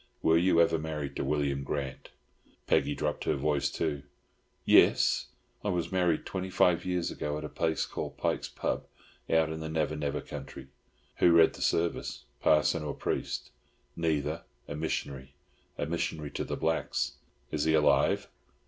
Were 0.23 0.35
you 0.35 0.59
ever 0.59 0.79
married 0.79 1.15
to 1.17 1.23
William 1.23 1.63
Grant?" 1.63 2.09
Peggy 2.65 2.95
dropped 2.95 3.25
her 3.25 3.35
voice 3.35 3.69
too. 3.69 4.01
"Yis. 4.65 5.27
I 5.63 5.69
was 5.69 5.91
married 5.91 6.25
twenty 6.25 6.49
five 6.49 6.85
years 6.85 7.11
ago 7.11 7.37
at 7.37 7.43
a 7.43 7.49
place 7.49 7.85
called 7.85 8.17
Pike's 8.17 8.49
pub, 8.49 8.87
out 9.29 9.51
in 9.51 9.59
the 9.59 9.69
Never 9.69 9.95
never 9.95 10.19
country." 10.19 10.69
"Who 11.17 11.31
read 11.33 11.53
the 11.53 11.61
service, 11.61 12.23
parson 12.41 12.81
or 12.81 12.95
priest?" 12.95 13.51
"Neither. 13.95 14.41
A 14.67 14.73
mish'nary. 14.73 15.35
Mish'nary 15.77 16.31
to 16.33 16.43
the 16.45 16.57
blacks." 16.57 17.17
"Is 17.51 17.65
he 17.65 17.75
alive?" 17.75 18.27